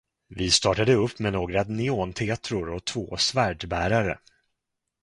[0.29, 4.17] Vi startade upp med några neontetror och två svärdbärare.